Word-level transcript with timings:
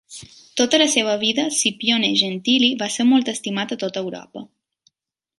Tota 0.59 0.77
la 0.81 0.85
seva 0.93 1.11
vida, 1.23 1.43
Scipione 1.57 2.09
Gentili 2.21 2.69
va 2.79 2.87
ser 2.93 3.05
molt 3.09 3.29
estimat 3.35 3.75
a 3.75 3.77
tota 3.85 4.03
Europa. 4.07 4.43